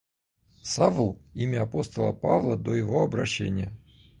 [0.63, 1.09] Савл—
[1.43, 3.71] имя апостола Павла до его обращения.